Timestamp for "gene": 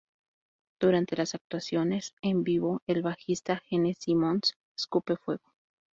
3.67-3.93